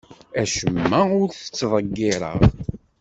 [0.41, 2.39] Acemma ur t-ttḍeggireɣ.